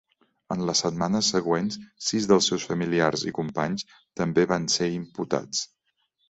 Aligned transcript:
En 0.53 0.61
les 0.67 0.79
setmanes 0.83 1.27
següents, 1.33 1.77
sis 2.05 2.27
dels 2.31 2.47
seus 2.53 2.65
familiars 2.71 3.27
i 3.33 3.35
companys 3.41 3.87
també 4.23 4.47
van 4.55 4.67
ser 4.79 4.89
imputats. 4.97 5.63